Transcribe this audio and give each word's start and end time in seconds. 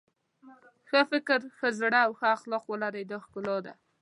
ښه 0.87 1.01
فکر 1.11 1.39
ښه 1.57 1.69
زړه 1.79 1.99
او 2.05 2.11
ښه 2.19 2.27
اخلاق 2.35 2.63
ولرئ 2.67 3.03
دا 3.09 3.17
ښکلا 3.25 3.57
ده. 3.65 3.73